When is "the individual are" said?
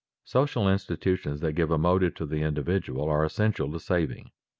2.25-3.23